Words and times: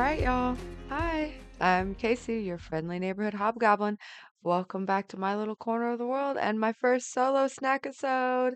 Right, 0.00 0.22
y'all. 0.22 0.56
Hi, 0.88 1.34
I'm 1.60 1.94
Kacie, 1.94 2.42
your 2.42 2.56
friendly 2.56 2.98
neighborhood 2.98 3.34
hobgoblin. 3.34 3.98
Welcome 4.42 4.86
back 4.86 5.08
to 5.08 5.18
my 5.18 5.36
little 5.36 5.54
corner 5.54 5.92
of 5.92 5.98
the 5.98 6.06
world 6.06 6.38
and 6.38 6.58
my 6.58 6.72
first 6.72 7.12
solo 7.12 7.48
snack 7.48 7.84
episode. 7.84 8.54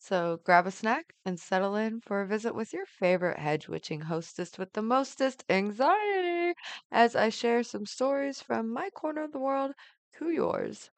So 0.00 0.40
grab 0.42 0.66
a 0.66 0.72
snack 0.72 1.14
and 1.24 1.38
settle 1.38 1.76
in 1.76 2.00
for 2.00 2.20
a 2.22 2.26
visit 2.26 2.56
with 2.56 2.72
your 2.72 2.86
favorite 2.86 3.38
hedge 3.38 3.68
witching 3.68 4.00
hostess 4.00 4.58
with 4.58 4.72
the 4.72 4.82
mostest 4.82 5.44
anxiety 5.48 6.54
as 6.90 7.14
I 7.14 7.28
share 7.28 7.62
some 7.62 7.86
stories 7.86 8.42
from 8.42 8.68
my 8.72 8.90
corner 8.90 9.22
of 9.22 9.30
the 9.30 9.38
world 9.38 9.72
to 10.18 10.30
yours. 10.30 10.90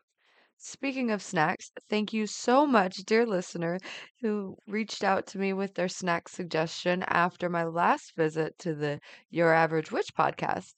Speaking 0.65 1.11
of 1.11 1.23
snacks, 1.23 1.71
thank 1.91 2.15
you 2.15 2.27
so 2.27 2.67
much, 2.67 2.99
dear 3.05 3.27
listener, 3.27 3.79
who 4.23 4.57
reached 4.67 5.05
out 5.05 5.27
to 5.27 5.39
me 5.39 5.53
with 5.53 5.75
their 5.75 5.91
snack 5.91 6.27
suggestion 6.27 7.03
after 7.03 7.51
my 7.51 7.65
last 7.65 8.17
visit 8.17 8.57
to 8.61 8.75
the 8.75 8.99
Your 9.29 9.53
Average 9.53 9.93
Witch 9.93 10.15
podcast. 10.15 10.73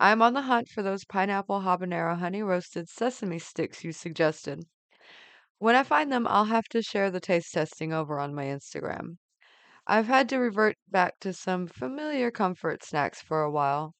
I'm 0.00 0.22
on 0.22 0.34
the 0.34 0.42
hunt 0.42 0.68
for 0.68 0.82
those 0.82 1.04
pineapple 1.04 1.62
habanero 1.62 2.18
honey 2.18 2.42
roasted 2.42 2.88
sesame 2.88 3.38
sticks 3.38 3.84
you 3.84 3.92
suggested. 3.92 4.64
When 5.58 5.74
I 5.76 5.84
find 5.84 6.12
them, 6.12 6.26
I'll 6.26 6.46
have 6.46 6.68
to 6.68 6.82
share 6.82 7.10
the 7.10 7.20
taste 7.20 7.52
testing 7.54 7.92
over 7.92 8.20
on 8.20 8.34
my 8.34 8.44
Instagram. 8.44 9.18
I've 9.86 10.08
had 10.08 10.28
to 10.30 10.38
revert 10.38 10.76
back 10.88 11.18
to 11.20 11.32
some 11.32 11.66
familiar 11.66 12.30
comfort 12.30 12.84
snacks 12.84 13.22
for 13.22 13.42
a 13.42 13.50
while, 13.50 13.94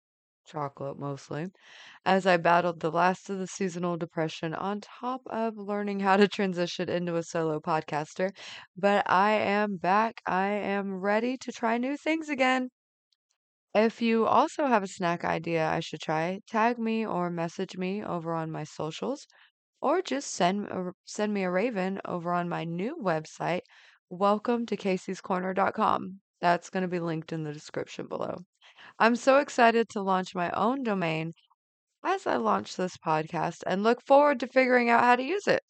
chocolate 0.48 0.98
mostly, 0.98 1.46
as 2.04 2.26
I 2.26 2.38
battled 2.38 2.80
the 2.80 2.90
last 2.90 3.30
of 3.30 3.38
the 3.38 3.46
seasonal 3.46 3.96
depression 3.96 4.54
on 4.54 4.80
top 4.80 5.22
of 5.26 5.56
learning 5.56 6.00
how 6.00 6.16
to 6.16 6.26
transition 6.26 6.88
into 6.88 7.16
a 7.16 7.22
solo 7.22 7.60
podcaster. 7.60 8.30
But 8.76 9.08
I 9.08 9.32
am 9.32 9.76
back. 9.76 10.20
I 10.26 10.48
am 10.48 10.94
ready 10.96 11.36
to 11.36 11.52
try 11.52 11.78
new 11.78 11.96
things 11.96 12.28
again. 12.28 12.70
If 13.74 14.02
you 14.02 14.26
also 14.26 14.66
have 14.66 14.82
a 14.82 14.88
snack 14.88 15.24
idea 15.24 15.68
I 15.68 15.80
should 15.80 16.00
try, 16.00 16.40
tag 16.46 16.78
me 16.78 17.06
or 17.06 17.30
message 17.30 17.76
me 17.76 18.02
over 18.02 18.34
on 18.34 18.50
my 18.50 18.64
socials, 18.64 19.26
or 19.80 20.02
just 20.02 20.32
send 20.34 20.68
send 21.04 21.32
me 21.32 21.44
a 21.44 21.50
raven 21.50 22.00
over 22.04 22.32
on 22.32 22.48
my 22.48 22.64
new 22.64 22.96
website, 22.96 23.60
welcome 24.10 24.66
to 24.66 24.76
Kacie's 24.76 25.20
kaciescorner.com. 25.20 26.20
That's 26.40 26.70
going 26.70 26.82
to 26.82 26.88
be 26.88 27.00
linked 27.00 27.32
in 27.32 27.44
the 27.44 27.52
description 27.52 28.06
below. 28.06 28.38
I'm 28.98 29.16
so 29.16 29.38
excited 29.38 29.88
to 29.90 30.02
launch 30.02 30.34
my 30.34 30.50
own 30.52 30.82
domain 30.82 31.34
as 32.04 32.26
I 32.26 32.36
launch 32.36 32.76
this 32.76 32.96
podcast 32.98 33.62
and 33.66 33.82
look 33.82 34.02
forward 34.06 34.40
to 34.40 34.48
figuring 34.48 34.90
out 34.90 35.04
how 35.04 35.16
to 35.16 35.22
use 35.24 35.46
it. 35.48 35.64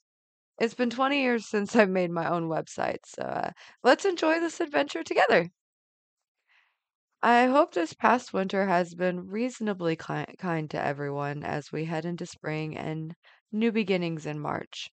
It's 0.59 0.75
been 0.75 0.91
20 0.91 1.23
years 1.23 1.47
since 1.49 1.77
I've 1.77 1.91
made 1.91 2.11
my 2.13 2.29
own 2.31 2.49
website, 2.49 3.07
so 3.07 3.23
uh, 3.23 3.53
let's 3.85 4.05
enjoy 4.05 4.41
this 4.41 4.61
adventure 4.61 5.05
together. 5.05 5.51
I 7.23 7.47
hope 7.47 7.75
this 7.75 7.93
past 7.93 8.33
winter 8.33 8.67
has 8.67 8.97
been 8.97 9.29
reasonably 9.29 9.95
ki- 9.95 10.35
kind 10.37 10.69
to 10.73 10.85
everyone 10.85 11.45
as 11.45 11.71
we 11.71 11.85
head 11.85 12.05
into 12.05 12.27
spring 12.27 12.77
and 12.77 13.15
new 13.53 13.71
beginnings 13.71 14.27
in 14.27 14.41
March. 14.41 14.91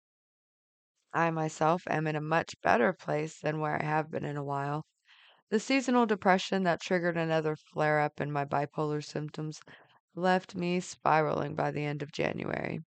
I 1.14 1.30
myself 1.30 1.84
am 1.88 2.06
in 2.06 2.16
a 2.16 2.20
much 2.20 2.54
better 2.60 2.92
place 2.92 3.40
than 3.40 3.60
where 3.60 3.80
I 3.80 3.82
have 3.86 4.10
been 4.10 4.26
in 4.26 4.36
a 4.36 4.44
while. 4.44 4.84
The 5.52 5.60
seasonal 5.60 6.06
depression 6.06 6.64
that 6.64 6.80
triggered 6.80 7.16
another 7.16 7.54
flare 7.54 8.00
up 8.00 8.20
in 8.20 8.32
my 8.32 8.44
bipolar 8.44 9.00
symptoms 9.04 9.60
left 10.16 10.56
me 10.56 10.80
spiraling 10.80 11.54
by 11.54 11.70
the 11.70 11.84
end 11.84 12.02
of 12.02 12.10
January. 12.10 12.80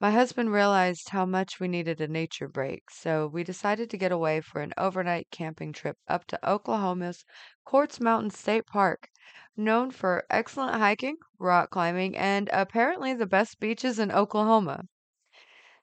My 0.00 0.10
husband 0.10 0.50
realized 0.50 1.10
how 1.10 1.24
much 1.24 1.60
we 1.60 1.68
needed 1.68 2.00
a 2.00 2.08
nature 2.08 2.48
break, 2.48 2.90
so 2.90 3.28
we 3.28 3.44
decided 3.44 3.90
to 3.90 3.96
get 3.96 4.10
away 4.10 4.40
for 4.40 4.60
an 4.60 4.74
overnight 4.76 5.28
camping 5.30 5.72
trip 5.72 5.96
up 6.08 6.24
to 6.26 6.50
Oklahoma's 6.50 7.24
Quartz 7.64 8.00
Mountain 8.00 8.30
State 8.30 8.66
Park, 8.66 9.08
known 9.56 9.92
for 9.92 10.24
excellent 10.30 10.74
hiking, 10.80 11.18
rock 11.38 11.70
climbing, 11.70 12.16
and 12.16 12.48
apparently 12.52 13.14
the 13.14 13.24
best 13.24 13.60
beaches 13.60 14.00
in 14.00 14.10
Oklahoma. 14.10 14.82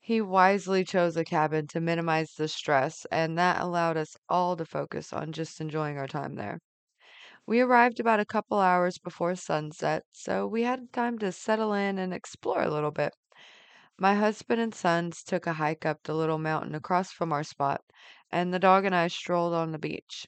He 0.06 0.22
wisely 0.22 0.86
chose 0.86 1.18
a 1.18 1.26
cabin 1.26 1.68
to 1.68 1.82
minimize 1.82 2.36
the 2.36 2.48
stress, 2.48 3.04
and 3.12 3.38
that 3.38 3.60
allowed 3.60 3.98
us 3.98 4.16
all 4.30 4.56
to 4.56 4.64
focus 4.64 5.12
on 5.12 5.34
just 5.34 5.60
enjoying 5.60 5.98
our 5.98 6.08
time 6.08 6.36
there. 6.36 6.62
We 7.46 7.62
arrived 7.62 8.00
about 8.00 8.20
a 8.20 8.26
couple 8.26 8.60
hours 8.60 8.98
before 9.00 9.36
sunset, 9.36 10.04
so 10.14 10.48
we 10.48 10.64
had 10.64 10.94
time 10.94 11.20
to 11.20 11.32
settle 11.32 11.74
in 11.74 12.00
and 12.00 12.14
explore 12.14 12.62
a 12.64 12.70
little 12.72 12.92
bit. 12.92 13.16
My 13.98 14.16
husband 14.16 14.62
and 14.62 14.76
sons 14.76 15.24
took 15.24 15.48
a 15.48 15.54
hike 15.54 15.86
up 15.86 16.04
the 16.04 16.14
little 16.16 16.40
mountain 16.40 16.76
across 16.76 17.12
from 17.12 17.34
our 17.34 17.44
spot, 17.44 17.84
and 18.32 18.54
the 18.54 18.60
dog 18.60 18.86
and 18.86 18.96
I 18.96 19.08
strolled 19.10 19.54
on 19.54 19.72
the 19.74 19.80
beach. 19.80 20.28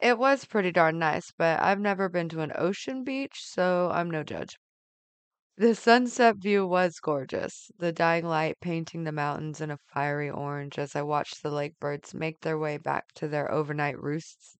It 0.00 0.18
was 0.18 0.44
pretty 0.44 0.70
darn 0.70 0.98
nice, 0.98 1.30
but 1.30 1.58
I've 1.62 1.80
never 1.80 2.10
been 2.10 2.28
to 2.28 2.42
an 2.42 2.52
ocean 2.54 3.04
beach, 3.04 3.42
so 3.42 3.90
I'm 3.90 4.10
no 4.10 4.22
judge. 4.22 4.58
The 5.56 5.74
sunset 5.74 6.36
view 6.36 6.66
was 6.66 7.00
gorgeous, 7.00 7.70
the 7.78 7.90
dying 7.90 8.26
light 8.26 8.60
painting 8.60 9.04
the 9.04 9.12
mountains 9.12 9.62
in 9.62 9.70
a 9.70 9.78
fiery 9.78 10.28
orange 10.28 10.78
as 10.78 10.94
I 10.94 11.00
watched 11.00 11.42
the 11.42 11.50
lake 11.50 11.80
birds 11.80 12.12
make 12.12 12.42
their 12.42 12.58
way 12.58 12.76
back 12.76 13.12
to 13.14 13.28
their 13.28 13.50
overnight 13.50 13.98
roosts. 13.98 14.58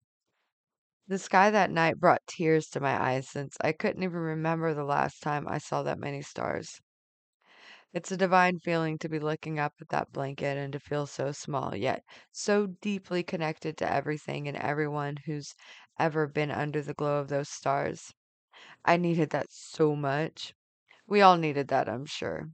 The 1.06 1.20
sky 1.20 1.48
that 1.48 1.70
night 1.70 2.00
brought 2.00 2.26
tears 2.26 2.69
to 2.70 2.80
my 2.80 3.00
eyes 3.00 3.28
since 3.28 3.56
I 3.60 3.70
couldn't 3.70 4.03
even 4.03 4.19
remember 4.19 4.75
the 4.75 4.82
last 4.82 5.22
time 5.22 5.47
I 5.47 5.58
saw 5.58 5.84
that 5.84 5.97
many 6.00 6.22
stars. 6.22 6.80
It's 7.94 8.12
a 8.12 8.19
divine 8.19 8.59
feeling 8.59 8.98
to 8.98 9.09
be 9.09 9.19
looking 9.19 9.59
up 9.59 9.72
at 9.80 9.88
that 9.88 10.12
blanket 10.12 10.59
and 10.59 10.74
to 10.74 10.78
feel 10.78 11.06
so 11.06 11.32
small, 11.32 11.74
yet 11.74 12.04
so 12.30 12.66
deeply 12.66 13.22
connected 13.22 13.78
to 13.78 13.91
everything 13.91 14.47
and 14.47 14.59
everyone 14.59 15.16
who's 15.24 15.54
ever 15.98 16.26
been 16.26 16.50
under 16.50 16.82
the 16.82 16.92
glow 16.92 17.19
of 17.19 17.28
those 17.28 17.48
stars. 17.48 18.12
I 18.84 18.98
needed 18.98 19.30
that 19.30 19.53
so 19.53 19.97
much. 19.97 20.54
We 21.06 21.20
all 21.20 21.36
needed 21.36 21.68
that, 21.68 21.88
I'm 21.88 22.06
sure. 22.06 22.50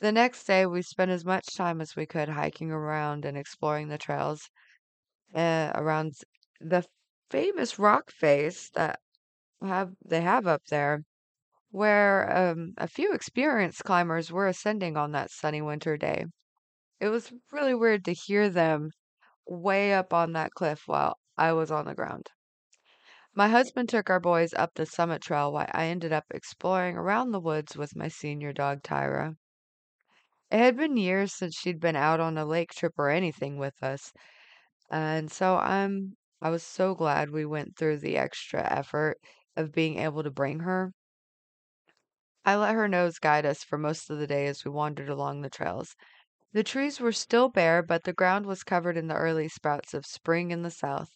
The 0.00 0.10
next 0.10 0.44
day, 0.44 0.64
we 0.64 0.80
spent 0.80 1.10
as 1.10 1.22
much 1.26 1.54
time 1.54 1.82
as 1.82 1.94
we 1.94 2.06
could 2.06 2.30
hiking 2.30 2.70
around 2.72 3.26
and 3.26 3.36
exploring 3.36 3.88
the 3.88 3.98
trails 3.98 4.48
uh, 5.34 5.72
around 5.74 6.14
the 6.60 6.86
famous 7.30 7.78
rock 7.78 8.10
face 8.10 8.70
that 8.70 9.00
have 9.62 9.94
they 10.04 10.22
have 10.22 10.46
up 10.46 10.64
there, 10.66 11.04
where 11.70 12.36
um, 12.36 12.74
a 12.78 12.88
few 12.88 13.12
experienced 13.14 13.84
climbers 13.84 14.32
were 14.32 14.48
ascending 14.48 14.96
on 14.96 15.12
that 15.12 15.30
sunny 15.30 15.62
winter 15.62 15.96
day. 15.96 16.26
It 17.00 17.10
was 17.10 17.32
really 17.52 17.74
weird 17.74 18.04
to 18.06 18.12
hear 18.14 18.50
them 18.50 18.90
way 19.46 19.94
up 19.94 20.14
on 20.14 20.32
that 20.34 20.52
cliff 20.52 20.84
while 20.88 21.18
I 21.36 21.52
was 21.54 21.70
on 21.70 21.86
the 21.86 21.94
ground. 21.94 22.30
My 23.36 23.46
husband 23.50 23.88
took 23.88 24.10
our 24.10 24.18
boys 24.18 24.52
up 24.54 24.74
the 24.74 24.84
summit 24.84 25.22
trail 25.22 25.52
while 25.52 25.68
I 25.70 25.86
ended 25.86 26.12
up 26.12 26.24
exploring 26.30 26.96
around 26.96 27.30
the 27.30 27.38
woods 27.38 27.76
with 27.76 27.94
my 27.94 28.08
senior 28.08 28.52
dog, 28.52 28.82
Tyra. 28.82 29.36
It 30.50 30.58
had 30.58 30.76
been 30.76 30.96
years 30.96 31.32
since 31.32 31.54
she'd 31.54 31.78
been 31.78 31.94
out 31.94 32.18
on 32.18 32.36
a 32.36 32.44
lake 32.44 32.72
trip 32.72 32.94
or 32.98 33.10
anything 33.10 33.58
with 33.58 33.80
us, 33.80 34.12
and 34.90 35.30
so 35.30 35.56
I'm 35.58 36.16
I 36.40 36.50
was 36.50 36.64
so 36.64 36.96
glad 36.96 37.30
we 37.30 37.46
went 37.46 37.76
through 37.76 37.98
the 37.98 38.16
extra 38.16 38.62
effort 38.62 39.18
of 39.54 39.70
being 39.70 39.98
able 39.98 40.24
to 40.24 40.30
bring 40.32 40.60
her. 40.60 40.92
I 42.44 42.56
let 42.56 42.74
her 42.74 42.88
nose 42.88 43.18
guide 43.18 43.44
us 43.44 43.62
for 43.62 43.76
most 43.76 44.08
of 44.08 44.18
the 44.18 44.26
day 44.26 44.46
as 44.46 44.64
we 44.64 44.70
wandered 44.70 45.10
along 45.10 45.42
the 45.42 45.50
trails. 45.50 45.94
The 46.52 46.64
trees 46.64 47.00
were 47.00 47.12
still 47.12 47.50
bare, 47.50 47.82
but 47.82 48.04
the 48.04 48.14
ground 48.14 48.46
was 48.46 48.64
covered 48.64 48.96
in 48.96 49.08
the 49.08 49.14
early 49.14 49.48
sprouts 49.48 49.94
of 49.94 50.06
spring 50.06 50.50
in 50.50 50.62
the 50.62 50.70
south. 50.70 51.10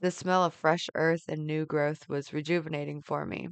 The 0.00 0.10
smell 0.10 0.44
of 0.44 0.54
fresh 0.54 0.88
earth 0.96 1.28
and 1.28 1.46
new 1.46 1.64
growth 1.64 2.08
was 2.08 2.32
rejuvenating 2.32 3.00
for 3.02 3.24
me. 3.24 3.50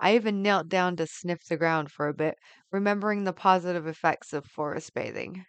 I 0.00 0.14
even 0.16 0.42
knelt 0.42 0.68
down 0.68 0.96
to 0.96 1.06
sniff 1.06 1.44
the 1.46 1.56
ground 1.56 1.92
for 1.92 2.08
a 2.08 2.14
bit, 2.14 2.38
remembering 2.72 3.24
the 3.24 3.32
positive 3.32 3.86
effects 3.86 4.32
of 4.32 4.46
forest 4.46 4.94
bathing. 4.94 5.46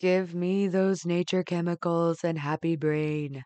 Give 0.00 0.34
me 0.34 0.68
those 0.68 1.06
nature 1.06 1.44
chemicals 1.44 2.24
and 2.24 2.38
happy 2.38 2.76
brain. 2.76 3.44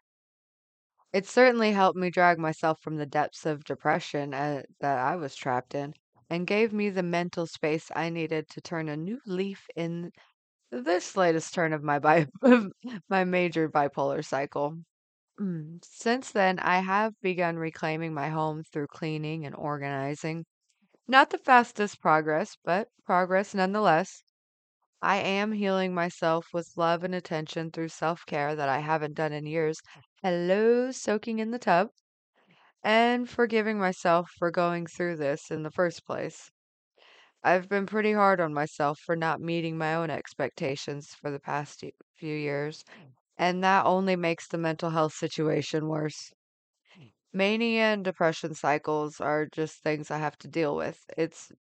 It 1.13 1.27
certainly 1.27 1.73
helped 1.73 1.99
me 1.99 2.11
drag 2.11 2.39
myself 2.39 2.81
from 2.81 2.95
the 2.95 3.07
depths 3.07 3.45
of 3.45 3.65
depression 3.65 4.33
uh, 4.33 4.63
that 4.79 4.99
I 5.01 5.17
was 5.17 5.35
trapped 5.35 5.75
in 5.75 5.95
and 6.31 6.47
gave 6.47 6.73
me 6.73 6.91
the 6.91 7.03
mental 7.03 7.49
space 7.49 7.91
I 7.97 8.09
needed 8.09 8.49
to 8.51 8.61
turn 8.61 8.89
a 8.89 8.97
new 8.97 9.21
leaf 9.27 9.67
in 9.75 10.13
this 10.71 11.17
latest 11.17 11.55
turn 11.55 11.73
of 11.73 11.83
my 11.83 11.99
bi- 12.01 12.29
my 13.11 13.25
major 13.25 13.69
bipolar 13.69 14.25
cycle. 14.25 14.79
Mm, 15.41 15.83
Since 15.83 16.31
then, 16.33 16.59
I 16.59 16.81
have 16.81 17.19
begun 17.23 17.57
reclaiming 17.57 18.13
my 18.13 18.29
home 18.29 18.63
through 18.63 18.89
cleaning 18.89 19.47
and 19.47 19.55
organizing. 19.55 20.45
Not 21.09 21.31
the 21.31 21.39
fastest 21.39 22.01
progress, 22.01 22.57
but 22.65 22.91
progress 23.05 23.55
nonetheless. 23.55 24.25
I 25.03 25.17
am 25.19 25.53
healing 25.53 25.95
myself 25.95 26.49
with 26.55 26.73
love 26.77 27.05
and 27.05 27.15
attention 27.15 27.71
through 27.73 27.91
self 27.91 28.27
care 28.27 28.57
that 28.57 28.69
I 28.69 28.81
haven't 28.81 29.15
done 29.15 29.33
in 29.33 29.47
years. 29.47 29.81
Hello, 30.23 30.93
soaking 30.93 31.41
in 31.41 31.53
the 31.53 31.59
tub, 31.61 31.91
and 32.83 33.29
forgiving 33.29 33.79
myself 33.79 34.31
for 34.39 34.51
going 34.51 34.87
through 34.87 35.17
this 35.17 35.51
in 35.51 35.63
the 35.65 35.71
first 35.71 36.07
place. 36.07 36.51
I've 37.43 37.69
been 37.69 37.87
pretty 37.87 38.13
hard 38.13 38.41
on 38.41 38.53
myself 38.53 38.99
for 39.01 39.17
not 39.17 39.41
meeting 39.41 39.79
my 39.79 39.95
own 39.95 40.11
expectations 40.11 41.15
for 41.15 41.31
the 41.31 41.41
past 41.41 41.83
few 42.15 42.37
years, 42.37 42.85
and 43.39 43.65
that 43.65 43.87
only 43.87 44.17
makes 44.17 44.49
the 44.49 44.59
mental 44.59 44.91
health 44.91 45.15
situation 45.15 45.89
worse. 45.89 46.33
Mania 47.33 47.93
and 47.93 48.05
depression 48.05 48.53
cycles 48.53 49.21
are 49.21 49.47
just 49.47 49.81
things 49.81 50.11
I 50.11 50.19
have 50.19 50.37
to 50.39 50.49
deal 50.49 50.75
with. 50.75 51.05
It's 51.17 51.53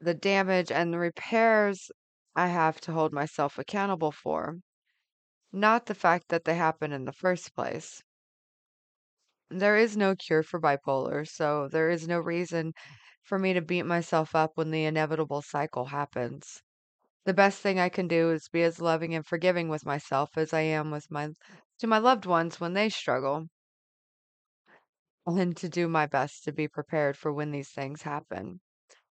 the 0.00 0.14
damage 0.14 0.72
and 0.72 0.90
the 0.90 0.98
repairs 0.98 1.90
I 2.34 2.46
have 2.46 2.80
to 2.80 2.92
hold 2.92 3.12
myself 3.12 3.58
accountable 3.58 4.10
for, 4.10 4.60
not 5.52 5.86
the 5.86 5.94
fact 5.94 6.28
that 6.28 6.44
they 6.44 6.56
happen 6.56 6.92
in 6.92 7.04
the 7.04 7.12
first 7.12 7.54
place. 7.54 8.02
There 9.50 9.76
is 9.76 9.96
no 9.96 10.14
cure 10.14 10.44
for 10.44 10.60
bipolar, 10.60 11.26
so 11.26 11.66
there 11.66 11.90
is 11.90 12.06
no 12.06 12.20
reason 12.20 12.74
for 13.24 13.40
me 13.40 13.54
to 13.54 13.60
beat 13.60 13.82
myself 13.82 14.36
up 14.36 14.52
when 14.56 14.70
the 14.70 14.84
inevitable 14.84 15.42
cycle 15.42 15.86
happens. 15.86 16.62
The 17.26 17.34
best 17.34 17.60
thing 17.60 17.78
I 17.78 17.90
can 17.90 18.08
do 18.08 18.30
is 18.30 18.48
be 18.48 18.62
as 18.62 18.80
loving 18.80 19.14
and 19.14 19.26
forgiving 19.26 19.68
with 19.68 19.84
myself 19.84 20.38
as 20.38 20.54
I 20.54 20.62
am 20.62 20.90
with 20.90 21.10
my 21.10 21.34
to 21.80 21.86
my 21.86 21.98
loved 21.98 22.24
ones 22.24 22.58
when 22.58 22.72
they 22.72 22.88
struggle, 22.88 23.48
and 25.26 25.56
to 25.56 25.68
do 25.68 25.88
my 25.88 26.06
best 26.06 26.42
to 26.42 26.52
be 26.52 26.66
prepared 26.66 27.16
for 27.18 27.32
when 27.32 27.50
these 27.50 27.70
things 27.70 28.02
happen, 28.02 28.60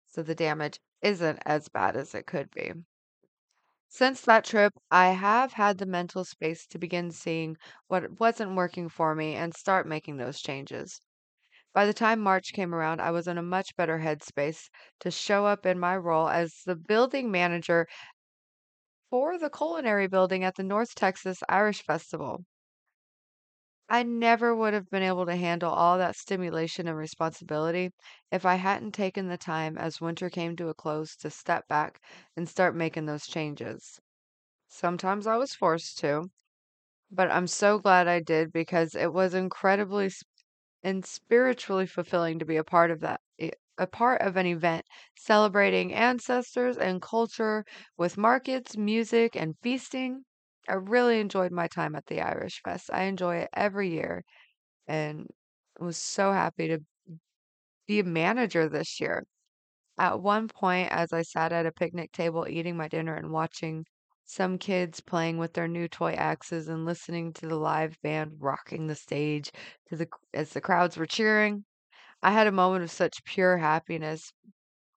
so 0.07 0.23
the 0.23 0.35
damage 0.35 0.81
isn't 1.03 1.41
as 1.47 1.69
bad 1.69 1.97
as 1.97 2.15
it 2.15 2.27
could 2.27 2.51
be. 2.53 2.73
Since 3.89 4.21
that 4.21 4.45
trip, 4.45 4.75
I 4.93 5.09
have 5.09 5.55
had 5.55 5.79
the 5.79 5.87
mental 5.87 6.25
space 6.25 6.69
to 6.69 6.79
begin 6.79 7.11
seeing 7.11 7.57
what 7.89 8.21
wasn't 8.21 8.55
working 8.55 8.89
for 8.89 9.13
me 9.17 9.35
and 9.35 9.57
start 9.57 9.89
making 9.89 10.19
those 10.19 10.41
changes. 10.41 11.01
By 11.77 11.87
the 11.87 11.95
time 11.95 12.19
March 12.19 12.53
came 12.55 12.75
around, 12.75 13.01
I 13.01 13.13
was 13.13 13.29
in 13.29 13.39
a 13.39 13.43
much 13.43 13.77
better 13.77 14.01
headspace 14.01 14.69
to 14.99 15.13
show 15.13 15.47
up 15.47 15.65
in 15.65 15.79
my 15.79 15.97
role 15.97 16.29
as 16.29 16.63
the 16.67 16.75
building 16.75 17.31
manager 17.31 17.87
for 19.11 19.37
the 19.37 19.51
culinary 19.51 20.07
building 20.07 20.45
at 20.45 20.55
the 20.55 20.63
North 20.63 20.95
Texas 20.95 21.43
Irish 21.49 21.83
Festival. 21.83 22.45
I 23.89 24.05
never 24.05 24.55
would 24.55 24.75
have 24.75 24.89
been 24.91 25.03
able 25.03 25.27
to 25.27 25.35
handle 25.35 25.73
all 25.73 25.99
that 25.99 26.15
stimulation 26.15 26.87
and 26.87 26.97
responsibility 26.97 27.91
if 28.31 28.47
I 28.47 28.55
hadn't 28.55 28.93
taken 28.93 29.27
the 29.27 29.37
time 29.37 29.77
as 29.77 30.01
winter 30.01 30.31
came 30.31 30.55
to 30.55 30.69
a 30.69 30.75
close 30.75 31.17
to 31.17 31.31
step 31.31 31.67
back 31.67 32.01
and 32.37 32.49
start 32.49 32.77
making 32.77 33.07
those 33.07 33.27
changes. 33.27 33.99
Sometimes 34.69 35.27
I 35.27 35.37
was 35.39 35.55
forced 35.55 35.99
to, 36.01 36.31
but 37.11 37.31
I'm 37.31 37.47
so 37.49 37.79
glad 37.79 38.09
I 38.09 38.21
did 38.21 38.53
because 38.53 38.95
it 38.95 39.13
was 39.13 39.35
incredibly 39.35 40.11
and 40.83 41.05
spiritually 41.05 41.87
fulfilling 41.87 42.39
to 42.39 42.45
be 42.45 42.57
a 42.57 42.65
part 42.65 42.91
of 42.91 43.01
that, 43.01 43.21
eh, 43.39 43.51
a 43.79 43.87
part 43.87 44.21
of 44.23 44.37
an 44.37 44.47
event 44.47 44.85
celebrating 45.17 45.93
ancestors 45.95 46.77
and 46.79 47.03
culture 47.03 47.65
with 47.97 48.17
markets, 48.19 48.77
music, 48.77 49.37
and 49.37 49.57
feasting. 49.63 50.25
I 50.69 50.75
really 50.75 51.21
enjoyed 51.21 51.53
my 51.53 51.69
time 51.69 51.95
at 51.97 52.07
the 52.07 52.21
Irish 52.21 52.61
Fest. 52.65 52.91
I 52.93 53.05
enjoy 53.05 53.37
it 53.39 53.51
every 53.55 53.91
year 53.91 54.25
and 54.89 55.29
was 55.81 55.99
so 55.99 56.33
happy 56.33 56.69
to 56.69 56.81
be 57.87 57.99
a 58.01 58.05
manager 58.05 58.69
this 58.69 59.01
year. 59.01 59.25
At 59.99 60.21
one 60.21 60.49
point, 60.49 60.91
as 60.93 61.13
I 61.13 61.23
sat 61.23 61.53
at 61.53 61.67
a 61.67 61.73
picnic 61.73 62.13
table 62.13 62.47
eating 62.49 62.77
my 62.77 62.89
dinner 62.89 63.15
and 63.17 63.33
watching 63.33 63.87
some 64.27 64.59
kids 64.59 65.01
playing 65.01 65.39
with 65.39 65.55
their 65.55 65.69
new 65.69 65.89
toy 65.89 66.13
axes 66.13 66.69
and 66.69 66.85
listening 66.85 67.33
to 67.35 67.47
the 67.49 67.57
live 67.57 68.01
band 68.03 68.33
rocking 68.41 68.87
the 68.87 68.95
stage 68.97 69.51
to 69.89 69.97
the 69.97 70.09
as 70.35 70.53
the 70.53 70.61
crowds 70.61 70.97
were 70.99 71.07
cheering, 71.07 71.65
I 72.23 72.33
had 72.33 72.47
a 72.49 72.53
moment 72.53 72.85
of 72.85 72.91
such 72.93 73.25
pure 73.25 73.59
happiness 73.59 74.33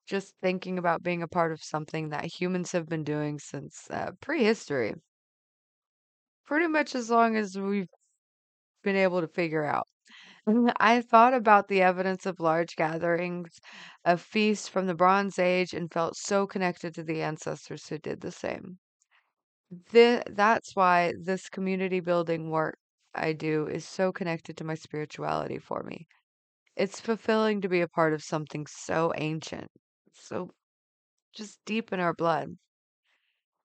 just 0.07 0.35
thinking 0.41 0.77
about 0.79 1.03
being 1.03 1.23
a 1.23 1.27
part 1.29 1.51
of 1.53 1.63
something 1.63 2.09
that 2.09 2.25
humans 2.25 2.73
have 2.73 2.87
been 2.89 3.03
doing 3.05 3.39
since 3.39 3.89
uh, 3.91 4.11
prehistory, 4.21 4.95
pretty 6.45 6.67
much 6.67 6.95
as 6.95 7.09
long 7.09 7.35
as 7.37 7.57
we've 7.57 7.87
been 8.83 8.95
able 8.97 9.21
to 9.21 9.27
figure 9.27 9.65
out. 9.65 9.87
I 10.79 11.01
thought 11.01 11.33
about 11.33 11.67
the 11.69 11.81
evidence 11.81 12.25
of 12.25 12.39
large 12.39 12.75
gatherings 12.75 13.59
of 14.05 14.21
feasts 14.21 14.67
from 14.69 14.87
the 14.87 14.95
Bronze 14.95 15.39
Age 15.39 15.73
and 15.73 15.91
felt 15.91 16.17
so 16.17 16.47
connected 16.47 16.95
to 16.95 17.03
the 17.03 17.21
ancestors 17.23 17.87
who 17.89 17.99
did 17.99 18.21
the 18.21 18.31
same. 18.31 18.79
Thi 19.73 20.21
that's 20.27 20.75
why 20.75 21.13
this 21.19 21.49
community 21.49 22.01
building 22.01 22.51
work 22.51 22.77
I 23.15 23.33
do 23.33 23.65
is 23.65 23.83
so 23.83 24.11
connected 24.11 24.55
to 24.57 24.63
my 24.63 24.75
spirituality 24.75 25.57
for 25.57 25.81
me. 25.81 26.07
It's 26.75 27.01
fulfilling 27.01 27.61
to 27.61 27.69
be 27.69 27.81
a 27.81 27.87
part 27.89 28.13
of 28.13 28.23
something 28.23 28.67
so 28.67 29.13
ancient, 29.17 29.71
so 30.13 30.51
just 31.33 31.59
deep 31.65 31.93
in 31.93 31.99
our 31.99 32.13
blood. 32.13 32.57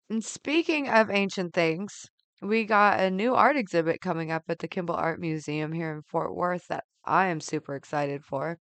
And 0.09 0.25
speaking 0.25 0.89
of 0.89 1.11
ancient 1.11 1.53
things, 1.53 2.06
we 2.41 2.65
got 2.65 3.01
a 3.01 3.11
new 3.11 3.35
art 3.35 3.59
exhibit 3.59 4.01
coming 4.01 4.31
up 4.31 4.45
at 4.49 4.61
the 4.61 4.67
Kimbell 4.67 4.97
Art 4.97 5.21
Museum 5.21 5.73
here 5.73 5.93
in 5.93 6.01
Fort 6.01 6.35
Worth 6.35 6.69
that 6.69 6.85
I 7.05 7.27
am 7.27 7.39
super 7.43 7.75
excited 7.75 8.25
for. 8.25 8.59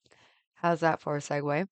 How's 0.62 0.82
that 0.82 1.02
for 1.02 1.16
a 1.16 1.20
segue? 1.20 1.68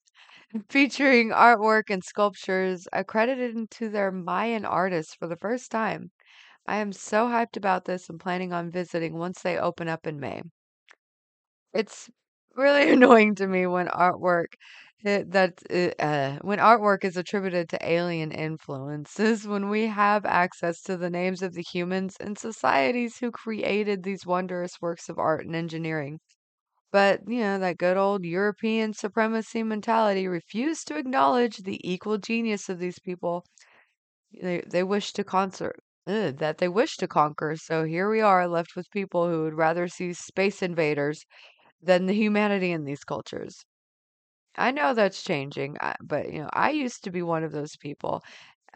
Featuring 0.70 1.30
artwork 1.30 1.90
and 1.90 2.04
sculptures 2.04 2.88
accredited 2.94 3.72
to 3.72 3.90
their 3.90 4.12
Mayan 4.12 4.66
artists 4.66 5.16
for 5.16 5.28
the 5.28 5.38
first 5.38 5.72
time. 5.72 6.12
I 6.68 6.78
am 6.78 6.94
so 6.94 7.28
hyped 7.28 7.58
about 7.58 7.86
this 7.86 8.10
and 8.10 8.20
planning 8.20 8.54
on 8.54 8.72
visiting 8.72 9.18
once 9.18 9.42
they 9.42 9.58
open 9.58 9.88
up 9.90 10.08
in 10.08 10.20
May. 10.20 10.44
It's 11.74 12.10
really 12.58 12.92
annoying 12.92 13.36
to 13.36 13.48
me 13.48 13.68
when 13.68 13.88
artwork 13.88 14.48
eh, 15.06 15.24
that 15.28 15.62
eh, 15.70 15.92
uh, 15.98 16.40
when 16.42 16.60
artwork 16.60 17.06
is 17.06 17.16
attributed 17.16 17.70
to 17.70 17.90
alien 17.90 18.32
influences, 18.34 19.48
when 19.48 19.70
we 19.70 19.88
have 19.88 20.26
access 20.26 20.82
to 20.84 20.98
the 20.98 21.10
names 21.10 21.42
of 21.42 21.54
the 21.54 21.62
humans 21.64 22.18
and 22.20 22.38
societies 22.38 23.20
who 23.20 23.32
created 23.32 24.04
these 24.04 24.26
wondrous 24.26 24.82
works 24.82 25.08
of 25.08 25.18
art 25.18 25.46
and 25.46 25.56
engineering. 25.56 26.20
But, 26.92 27.22
you 27.28 27.40
know, 27.40 27.60
that 27.60 27.78
good 27.78 27.98
old 27.98 28.26
European 28.26 28.94
supremacy 28.94 29.64
mentality 29.64 30.28
refused 30.28 30.88
to 30.88 30.98
acknowledge 30.98 31.58
the 31.60 31.80
equal 31.90 32.18
genius 32.18 32.70
of 32.70 32.80
these 32.80 33.00
people 33.00 33.46
they 34.42 34.62
they 34.62 34.84
wish 34.84 35.12
to 35.14 35.24
concert 35.26 35.78
ugh, 36.08 36.38
that 36.38 36.60
they 36.60 36.70
wish 36.70 36.96
to 36.98 37.08
conquer. 37.08 37.56
So 37.58 37.84
here 37.84 38.10
we 38.10 38.22
are 38.22 38.48
left 38.48 38.76
with 38.76 38.90
people 38.92 39.30
who 39.30 39.44
would 39.44 39.56
rather 39.56 39.88
see 39.90 40.14
space 40.14 40.62
invaders 40.64 41.26
than 41.82 42.08
the 42.08 42.14
humanity 42.14 42.72
in 42.72 42.86
these 42.86 43.04
cultures. 43.06 43.66
I 44.58 44.72
know 44.72 44.94
that's 44.94 45.24
changing, 45.24 45.78
but 46.02 46.32
you 46.34 46.42
know, 46.42 46.50
I 46.54 46.72
used 46.72 47.04
to 47.06 47.12
be 47.12 47.22
one 47.22 47.44
of 47.44 47.52
those 47.54 47.78
people 47.78 48.22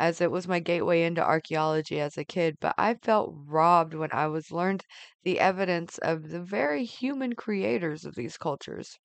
as 0.01 0.21
it 0.21 0.31
was 0.31 0.47
my 0.47 0.59
gateway 0.59 1.03
into 1.03 1.23
archaeology 1.23 1.99
as 2.01 2.17
a 2.17 2.25
kid, 2.25 2.57
but 2.59 2.75
I 2.77 2.95
felt 2.95 3.33
robbed 3.35 3.93
when 3.93 4.11
I 4.11 4.27
was 4.27 4.51
learned 4.51 4.83
the 5.23 5.39
evidence 5.39 5.99
of 5.99 6.29
the 6.29 6.41
very 6.41 6.85
human 6.85 7.35
creators 7.35 8.03
of 8.05 8.15
these 8.15 8.37
cultures. 8.37 8.99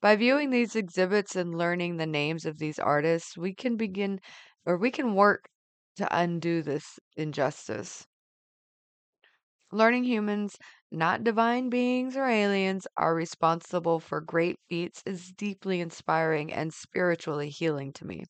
By 0.00 0.16
viewing 0.16 0.48
these 0.48 0.74
exhibits 0.74 1.36
and 1.36 1.54
learning 1.54 1.98
the 1.98 2.06
names 2.06 2.46
of 2.46 2.56
these 2.56 2.78
artists, 2.78 3.36
we 3.36 3.54
can 3.54 3.76
begin 3.76 4.20
or 4.64 4.78
we 4.78 4.90
can 4.90 5.14
work 5.14 5.50
to 5.96 6.08
undo 6.10 6.62
this 6.62 6.98
injustice. 7.14 8.06
Learning 9.70 10.02
humans, 10.02 10.58
not 10.90 11.22
divine 11.22 11.70
beings 11.70 12.16
or 12.16 12.24
aliens, 12.26 12.88
are 12.96 13.14
responsible 13.14 14.00
for 14.00 14.20
great 14.20 14.58
feats 14.68 15.04
is 15.06 15.30
deeply 15.30 15.80
inspiring 15.80 16.52
and 16.52 16.74
spiritually 16.74 17.50
healing 17.50 17.92
to 17.92 18.04
me. 18.04 18.24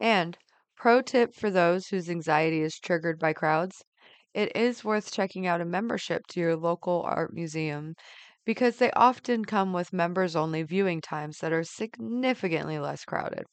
And, 0.00 0.38
pro 0.76 1.02
tip 1.02 1.34
for 1.34 1.50
those 1.50 1.88
whose 1.88 2.08
anxiety 2.10 2.60
is 2.60 2.78
triggered 2.78 3.18
by 3.18 3.32
crowds, 3.32 3.84
it 4.34 4.54
is 4.56 4.84
worth 4.84 5.12
checking 5.12 5.46
out 5.46 5.60
a 5.60 5.64
membership 5.64 6.26
to 6.28 6.40
your 6.40 6.56
local 6.56 7.02
art 7.02 7.32
museum 7.34 7.94
because 8.44 8.78
they 8.78 8.90
often 8.92 9.44
come 9.44 9.72
with 9.72 9.92
members 9.92 10.36
only 10.36 10.62
viewing 10.62 11.00
times 11.00 11.38
that 11.38 11.52
are 11.52 11.64
significantly 11.64 12.78
less 12.78 13.04
crowded. 13.04 13.44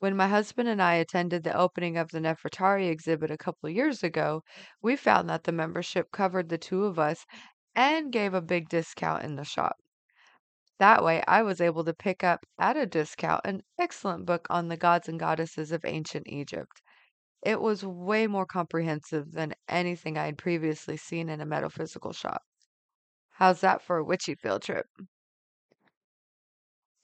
When 0.00 0.16
my 0.16 0.28
husband 0.28 0.68
and 0.68 0.82
I 0.82 0.94
attended 0.96 1.44
the 1.44 1.56
opening 1.56 1.96
of 1.96 2.10
the 2.10 2.18
Nefertari 2.20 2.88
exhibit 2.90 3.30
a 3.30 3.38
couple 3.38 3.70
years 3.70 4.02
ago, 4.02 4.42
we 4.82 4.96
found 4.96 5.30
that 5.30 5.44
the 5.44 5.52
membership 5.52 6.10
covered 6.12 6.48
the 6.48 6.58
two 6.58 6.86
of 6.86 6.98
us 6.98 7.24
and 7.76 8.12
gave 8.12 8.34
a 8.34 8.42
big 8.42 8.68
discount 8.68 9.24
in 9.24 9.36
the 9.36 9.44
shop. 9.44 9.76
That 10.80 11.04
way, 11.04 11.22
I 11.28 11.42
was 11.42 11.60
able 11.60 11.84
to 11.84 11.94
pick 11.94 12.24
up 12.24 12.44
at 12.58 12.76
a 12.76 12.84
discount 12.84 13.42
an 13.44 13.62
excellent 13.78 14.26
book 14.26 14.48
on 14.50 14.66
the 14.66 14.76
gods 14.76 15.08
and 15.08 15.20
goddesses 15.20 15.70
of 15.70 15.84
ancient 15.84 16.26
Egypt. 16.26 16.82
It 17.42 17.60
was 17.60 17.84
way 17.84 18.26
more 18.26 18.46
comprehensive 18.46 19.32
than 19.32 19.54
anything 19.68 20.18
I 20.18 20.26
had 20.26 20.38
previously 20.38 20.96
seen 20.96 21.28
in 21.28 21.40
a 21.40 21.46
metaphysical 21.46 22.12
shop. 22.12 22.42
How's 23.30 23.60
that 23.62 23.82
for 23.82 23.98
a 23.98 24.04
witchy 24.04 24.36
field 24.36 24.62
trip? 24.62 24.86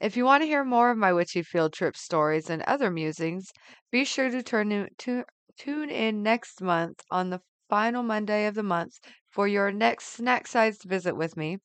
If 0.01 0.17
you 0.17 0.25
want 0.25 0.43
to 0.43 0.47
hear 0.47 0.65
more 0.65 0.89
of 0.91 0.97
my 0.97 1.13
witchy 1.13 1.43
field 1.43 1.75
trip 1.75 1.99
stories 1.99 2.49
and 2.49 2.63
other 2.63 2.91
musings, 2.91 3.53
be 3.91 4.07
sure 4.07 4.31
to 4.31 4.43
turn 4.43 4.73
in, 4.73 4.89
to, 5.01 5.27
tune 5.59 5.91
in 5.91 6.23
next 6.23 6.63
month 6.63 7.03
on 7.11 7.29
the 7.29 7.43
final 7.69 8.03
Monday 8.03 8.47
of 8.47 8.55
the 8.55 8.63
month 8.63 8.95
for 9.29 9.47
your 9.47 9.71
next 9.71 10.07
snack 10.07 10.47
sized 10.47 10.85
visit 10.85 11.15
with 11.15 11.37
me. 11.37 11.59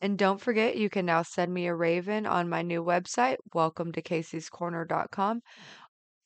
And 0.00 0.18
don't 0.18 0.40
forget, 0.40 0.76
you 0.76 0.90
can 0.90 1.06
now 1.06 1.22
send 1.22 1.54
me 1.54 1.66
a 1.66 1.74
raven 1.74 2.26
on 2.26 2.48
my 2.48 2.62
new 2.62 2.84
website, 2.84 3.36
welcome 3.54 3.92
to 3.92 4.02
kaciescorner.com, 4.02 5.42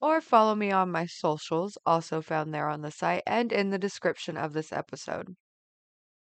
or 0.01 0.21
follow 0.21 0.55
me 0.55 0.71
on 0.71 0.91
my 0.91 1.07
socials, 1.07 1.77
also 1.85 2.23
found 2.23 2.55
there 2.55 2.69
on 2.69 2.83
the 2.83 2.91
site 2.91 3.23
and 3.27 3.53
in 3.53 3.71
the 3.71 3.79
description 3.79 4.37
of 4.37 4.53
this 4.53 4.73
episode. 4.73 5.37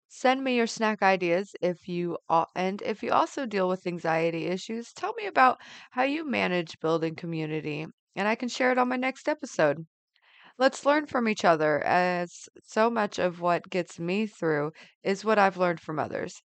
Send 0.10 0.44
me 0.44 0.56
your 0.58 0.68
snack 0.68 1.02
ideas 1.02 1.56
if 1.62 1.88
you 1.88 2.18
and 2.56 2.82
if 2.82 3.02
you 3.04 3.12
also 3.12 3.46
deal 3.46 3.70
with 3.70 3.88
anxiety 3.88 4.48
issues, 4.48 4.92
tell 4.92 5.14
me 5.14 5.26
about 5.26 5.62
how 5.92 6.04
you 6.04 6.26
manage 6.26 6.80
building 6.80 7.16
community 7.16 7.86
and 8.16 8.28
I 8.28 8.36
can 8.36 8.50
share 8.50 8.72
it 8.72 8.78
on 8.78 8.90
my 8.90 8.98
next 8.98 9.30
episode. 9.30 9.86
Let's 10.58 10.86
learn 10.86 11.06
from 11.06 11.28
each 11.30 11.46
other 11.46 11.82
as 11.84 12.50
so 12.64 12.90
much 12.90 13.20
of 13.20 13.42
what 13.42 13.70
gets 13.70 14.00
me 14.00 14.28
through 14.28 14.74
is 15.04 15.24
what 15.24 15.40
I've 15.40 15.58
learned 15.58 15.80
from 15.80 16.00
others. 16.00 16.42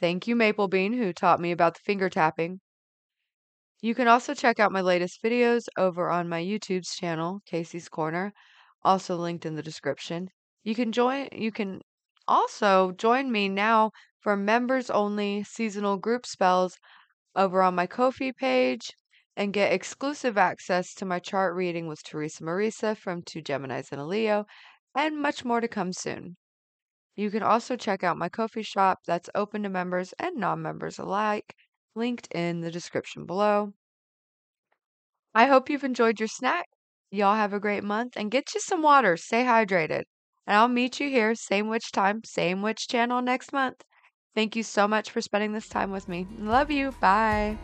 Thank 0.00 0.26
you, 0.26 0.34
Maple 0.34 0.68
Bean, 0.68 0.92
who 0.92 1.12
taught 1.12 1.40
me 1.40 1.50
about 1.50 1.74
the 1.74 1.80
finger 1.84 2.08
tapping. 2.08 2.60
You 3.80 3.94
can 3.94 4.08
also 4.08 4.32
check 4.32 4.60
out 4.60 4.72
my 4.72 4.80
latest 4.80 5.22
videos 5.22 5.68
over 5.76 6.08
on 6.10 6.28
my 6.28 6.40
YouTube's 6.40 6.94
channel, 6.94 7.40
Kacie's 7.44 7.88
Corner, 7.88 8.32
also 8.82 9.16
linked 9.16 9.44
in 9.44 9.56
the 9.56 9.62
description. 9.62 10.30
You 10.62 10.74
can 10.74 10.92
join 10.92 11.28
you 11.32 11.50
can 11.50 11.80
also 12.28 12.92
join 12.92 13.32
me 13.32 13.48
now 13.48 13.90
for 14.20 14.36
members 14.36 14.90
only 14.90 15.42
seasonal 15.42 15.96
group 15.96 16.26
spells 16.26 16.78
over 17.34 17.62
on 17.62 17.74
my 17.74 17.86
Ko-fi 17.86 18.32
page 18.32 18.92
and 19.36 19.52
get 19.52 19.72
exclusive 19.72 20.38
access 20.38 20.94
to 20.94 21.04
my 21.04 21.18
chart 21.18 21.54
reading 21.54 21.88
with 21.88 22.02
Teresa 22.04 22.42
Marisa 22.42 22.96
from 22.96 23.22
Two 23.22 23.42
Geminis 23.42 23.90
and 23.92 24.00
a 24.00 24.04
Leo, 24.04 24.46
and 24.94 25.20
much 25.20 25.44
more 25.44 25.60
to 25.60 25.68
come 25.68 25.92
soon. 25.92 26.36
You 27.18 27.32
can 27.32 27.42
also 27.42 27.74
check 27.74 28.04
out 28.04 28.16
my 28.16 28.28
Ko-fi 28.28 28.62
shop 28.62 29.00
that's 29.04 29.28
open 29.34 29.64
to 29.64 29.68
members 29.68 30.14
and 30.20 30.36
non-members 30.36 31.00
alike, 31.00 31.52
linked 31.96 32.28
in 32.32 32.60
the 32.60 32.70
description 32.70 33.26
below. 33.26 33.72
I 35.34 35.46
hope 35.46 35.68
you've 35.68 35.82
enjoyed 35.82 36.20
your 36.20 36.28
snack. 36.28 36.66
Y'all 37.10 37.34
have 37.34 37.52
a 37.52 37.58
great 37.58 37.82
month 37.82 38.12
and 38.16 38.30
get 38.30 38.54
you 38.54 38.60
some 38.60 38.82
water. 38.82 39.16
Stay 39.16 39.42
hydrated. 39.42 40.04
And 40.46 40.56
I'll 40.56 40.68
meet 40.68 41.00
you 41.00 41.10
here, 41.10 41.34
same 41.34 41.66
witch 41.68 41.90
time, 41.90 42.20
same 42.24 42.62
witch 42.62 42.86
channel 42.86 43.20
next 43.20 43.52
month. 43.52 43.82
Thank 44.36 44.54
you 44.54 44.62
so 44.62 44.86
much 44.86 45.10
for 45.10 45.20
spending 45.20 45.52
this 45.52 45.68
time 45.68 45.90
with 45.90 46.08
me. 46.08 46.28
Love 46.38 46.70
you. 46.70 46.92
Bye. 47.00 47.58